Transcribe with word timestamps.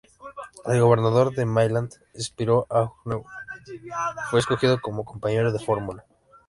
El 0.65 0.81
gobernador 0.81 1.31
de 1.35 1.45
Maryland 1.45 1.91
Spiro 2.19 2.65
Agnew 2.71 3.23
fue 4.31 4.39
escogido 4.39 4.81
como 4.81 5.05
compañero 5.05 5.51
de 5.53 5.59
fórmula. 5.63 6.03